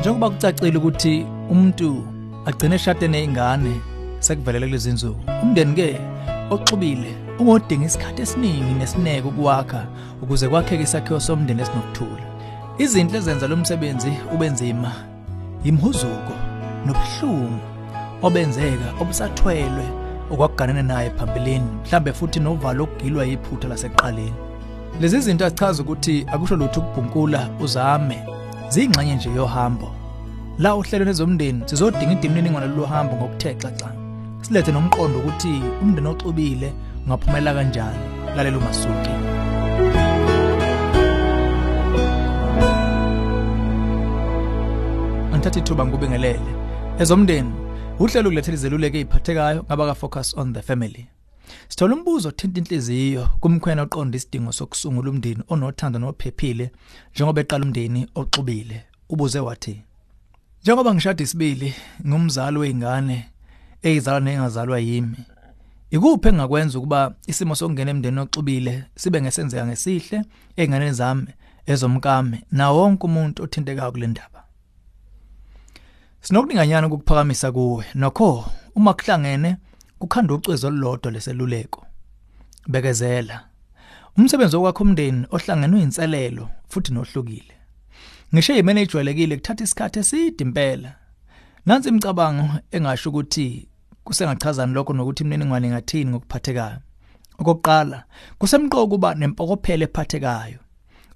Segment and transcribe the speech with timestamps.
[0.00, 2.06] njengoba kucacile ukuthi umuntu
[2.46, 3.80] agcine eshade nezingane
[4.18, 6.00] sekuvelele kulezi nsuku umndeni ke
[6.50, 9.86] oxubile ungodinga isikhathi esiningi nesineke ukuwakha
[10.22, 12.24] ukuze kwakheke isakhiwo somndeni esinokuthula.
[12.78, 14.92] Izinto ezenza lo msebenzi ubenzima
[15.64, 16.34] imhuzuko
[16.86, 17.60] nobuhlungu
[18.22, 19.84] obenzeka obusathwelwe
[20.32, 24.38] okwakuganene naye phambilini mhlambe futhi novalo okugilwa yiphutha lasekuqaleni.
[25.00, 28.18] Lezi zinto azichaza ukuthi akusho lutho ukubhunkula uzame
[28.72, 29.88] ziyingxenye nje yohambo.
[30.58, 33.90] La uhlelweni ezomndeni sizodinga idimininingwane lohambo ngokuthe xaxa.
[34.44, 35.52] Silethe nomqondo ukuthi
[35.82, 36.68] umndeni oxubile
[37.04, 38.02] ungaphumela kanjani
[38.36, 39.14] lalela umasuki
[45.40, 46.50] ngithatha ithuba ngikubingelele.
[47.02, 47.52] Ezomndeni
[47.98, 51.19] uhlelo ukulethela izeluleko eziphathekayo ngaba ka focus on the family.
[51.68, 56.70] Sithola umbuzo othinta inhliziyo kumkhwena oqonda isidingo sokusungula umndeni onothando nophephile
[57.14, 58.84] njengoba eqala umndeni oxubile.
[59.08, 59.82] Ubuze wathi
[60.62, 61.74] Njengoba ngishada isibili
[62.06, 63.30] ngumzali weingane
[63.82, 65.16] ezizalwa nengazalwa yimi
[65.90, 70.18] Ikuphi engakwenza ukuba isimo sokungena emndeni oxubile sibe ngesenzeka ngesihle
[70.56, 71.26] einganeni zami
[71.66, 74.40] ezomkame na wonke umuntu othintekayo kule ndaba?
[76.20, 77.84] Sinokuninganyana ukuphakamisa kuwe.
[77.94, 79.56] Nokho uma kuhlangene
[80.00, 81.86] kukhanda ucwezo olulodwa leseluleko.
[82.68, 83.44] Bekezela
[84.16, 87.54] umsebenzi wokwakha umndeni ohlangene uyinselelo futhi nohlukile.
[88.34, 90.90] Ngisho yimene ejwayelekile kuthatha isikhathi eside impela.
[91.66, 93.68] Nansi imicabango engasho ukuthi
[94.04, 96.80] kusengachazana lokho nokuthi imniningwane ngathini ngokuphathekayo.
[97.38, 98.04] Okokuqala
[98.38, 100.58] kusemqoko kuba nempokophelo ephathekayo.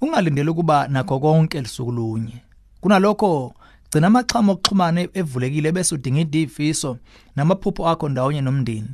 [0.00, 2.38] Ungalindele ukuba nakho konke lisukulunye
[2.80, 3.54] kunalokho
[3.95, 6.98] gcina amaxhama okuxhumana evulekile bese udinga idifiso
[7.37, 8.91] namaphupho akho ndawonye nomndeni.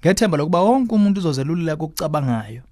[0.00, 2.62] Ngethemba lokuba wonke umuntu uzozelulula kokucabangayo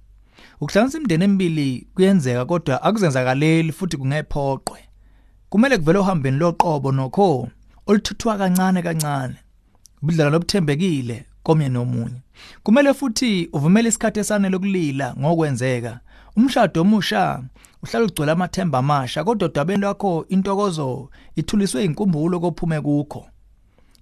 [0.60, 4.80] ukuhlanganisa imindeni emibili kuyenzeka kodwa akuzenzakaleli futhi kungephoqwe.
[5.50, 7.48] Kumele kuvele uhambeni loqobo nokho
[7.86, 9.36] oluthuthwa kancane kancane
[10.02, 12.20] ubudlala lobuthembekile komnye nomunye.
[12.62, 16.00] Kumele futhi uvumele isikhathi esanele kulila ngokwenzeka.
[16.36, 17.42] Umshado omusha
[17.82, 23.26] uhlala ugcwele amathemba amasha kodwa dabeni lakho intokozo ithuliswe inkumbulo kophume kukho.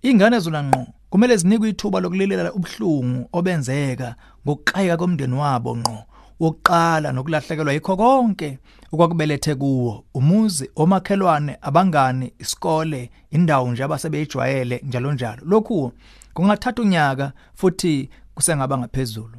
[0.03, 4.15] Ingane zona ngqo kumele zinikwe ithuba lokulilela ubuhlungu obenzeka
[4.47, 5.99] ngokukayika komndeni wabo ngqo
[6.41, 8.59] wokuqala nokulahlekelwa yikho konke
[8.93, 15.93] okwakubelethe kuwo umuzi omakhelwane abangani isikole indawo nje abasebeyijwayele njalo njalo lokhu
[16.34, 19.39] kungathatha unyaka futhi kusengaba ngaphezulu.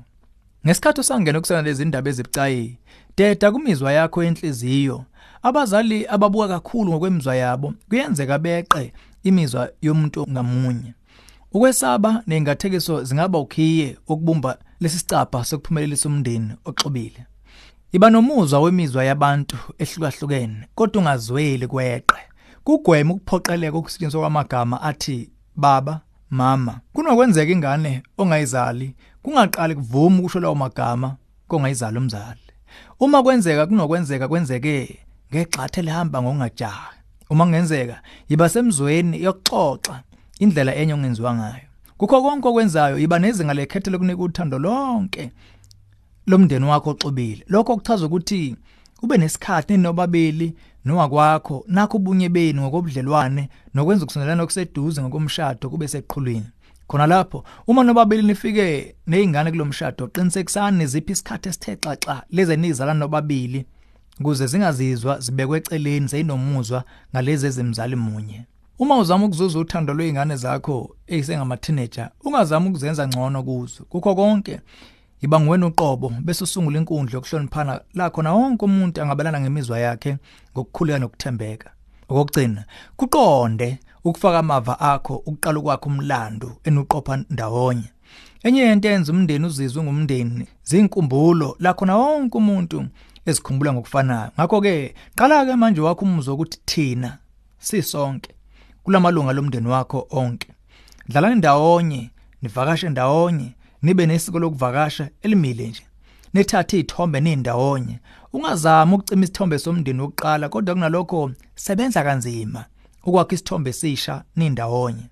[0.66, 2.78] Ngesikhathi usangena kusena lezi indaba ezibucayi
[3.18, 5.06] deda kumizwa yakho enhliziyo
[5.42, 8.94] abazali ababuka kakhulu ngokwemizwa yabo kuyenzeka beqe
[9.24, 10.94] imizwa yomuntu ngamunye.
[11.52, 17.26] Ukwesaba nengathekiso zingaba ukhiye ukubumba lesicapha sokuphumelelisa umndeni oxubile.
[17.92, 22.20] Iba nomuzwa wemizwa yabantu ehlukahlukene kodwa ungazweli kweqe.
[22.64, 31.16] Kugwema ukuphoqeleka ukusetshenziswa kwamagama athi baba mama kunokwenzeka ingane ongayizali kungaqali kuvuma ukusho lawo magama
[31.48, 32.40] kongayizali umzali.
[33.00, 35.00] Uma kwenzeka kunokwenzeka kwenzeke
[35.34, 36.98] ngexathe lihamba ngokungajahi.
[37.30, 40.04] Uma kungenzeka yiba semzweni yokuxoxa
[40.40, 41.70] indlela enye ongenziwa ngayo.
[41.98, 45.32] Kukho konke okwenzayo iba nezinga lekhethe lokunika uthando lonke
[46.28, 47.44] lomndeni wakho oxubile.
[47.48, 48.56] Lokho kuchaza ukuthi
[49.02, 56.50] ube nesikhathi ninobabili nowakwakho nakho ubunye beni ngokobudlelwane nokwenza ukusondelana okuseduze ngokomshado kube seqhulwini
[56.88, 63.66] khona lapho uma nobabili nifike nezingane kulomshado qinisekisani ziphi isikhathi esithe xaxa leze nizalana nobabili
[64.20, 68.46] ukuze zingazizwa zibekwe eceleni seyinomuzwa ngalezi ezimzali munye.
[68.80, 73.84] Uma uzama ukuzuza uthando lweingane zakho ezisengama teenager ungazama ukuzenza ngcono kuzo.
[73.90, 74.60] Kukho konke
[75.22, 80.18] yiba nguwena uqobo bese usungula inkundla yokuhloniphana la khona wonke umuntu angabelana ngemizwa yakhe
[80.54, 81.70] ngokukhuleka nokuthembeka.
[82.10, 82.66] Okugcina
[82.98, 87.90] kuqonde ukufaka amava akho ukuqala kwakho umlando enuqopha ndawonye.
[88.44, 92.86] Enye yento yenza umndeni uzizwe ngumndeni zinkumbulo la khona wonke umuntu
[93.26, 97.18] ezikhumbula ngokufanayo ngakho ke qala ke manje wakho umuzwa ukuthi thina
[97.60, 98.32] sisonke
[98.84, 100.48] kulamalunga lomndeni wakho onke.
[101.10, 102.10] Dlalani ndawonye
[102.42, 105.84] nivakashe ndawonye nibe nesiko lokuvakasha elimile nje
[106.34, 108.00] nethathe izithombe nindawonye
[108.34, 112.66] ungazama ukucima isithombe somndeni wokuqala kodwa kunalokho sebenza kanzima
[113.04, 115.06] ukwakha isithombe esisha nindawonye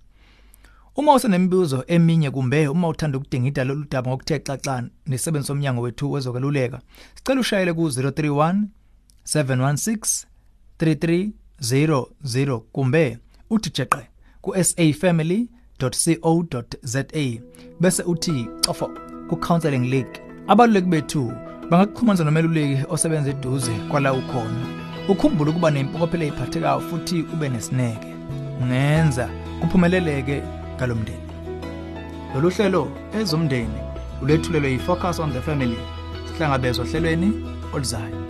[0.96, 6.82] uma usenemibuzo eminye kumbe uma uthanda ukudingida lolu daba ngokuthe xaxa nesebenzi somnyango wethu wezokweluleka
[7.16, 8.64] sicela ushayele ku 031
[9.26, 10.26] 716
[10.80, 13.18] 3300 kumbe
[13.50, 14.10] uthi jeqe
[14.42, 14.56] ku
[15.80, 17.04] safamily.co.za
[17.80, 18.90] bese uthi cofo
[19.30, 20.22] ku counseling league.
[20.48, 21.32] Abaluleki bethu
[21.70, 24.66] bangakuxhumanisa nomeluleki osebenza eduze kwala ukhona.
[25.10, 28.14] Ukhumbule ukuba nempokophelo eziphathekayo futhi ube nesineke.
[28.62, 29.30] Ungenza
[29.62, 30.44] kuphumeleleke
[30.76, 31.28] ngalomndeni.
[32.34, 33.80] Lolu hlelo ezomndeni
[34.22, 35.78] ulethulelwe yi-focus on the family.
[36.28, 38.27] Sihlangabezwa ohlelweni oluzayo.